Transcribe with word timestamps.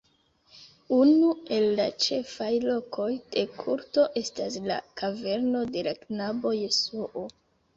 Unu 0.99 1.27
el 1.57 1.65
la 1.79 1.85
ĉefaj 2.05 2.47
lokoj 2.63 3.07
de 3.35 3.43
kulto 3.59 4.07
estas 4.23 4.59
la 4.73 4.81
"kaverno 5.03 5.63
de 5.77 5.85
la 5.91 5.97
knabo 6.03 6.57
Jesuo". 6.65 7.29